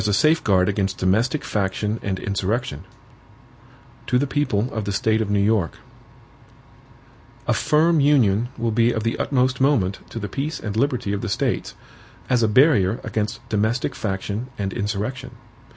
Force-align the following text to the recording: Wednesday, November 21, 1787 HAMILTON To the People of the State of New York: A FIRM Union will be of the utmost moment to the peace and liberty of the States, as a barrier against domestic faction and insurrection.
Wednesday, 0.03 0.29
November 0.31 0.63
21, 0.73 1.11
1787 2.01 2.61
HAMILTON 2.71 2.85
To 4.07 4.17
the 4.17 4.25
People 4.25 4.73
of 4.73 4.85
the 4.85 4.91
State 4.91 5.21
of 5.21 5.29
New 5.29 5.39
York: 5.39 5.77
A 7.47 7.53
FIRM 7.53 7.99
Union 7.99 8.49
will 8.57 8.71
be 8.71 8.91
of 8.91 9.03
the 9.03 9.19
utmost 9.19 9.61
moment 9.61 9.99
to 10.09 10.17
the 10.17 10.27
peace 10.27 10.59
and 10.59 10.75
liberty 10.75 11.13
of 11.13 11.21
the 11.21 11.29
States, 11.29 11.75
as 12.31 12.41
a 12.41 12.47
barrier 12.47 12.99
against 13.03 13.47
domestic 13.47 13.93
faction 13.93 14.47
and 14.57 14.73
insurrection. 14.73 15.33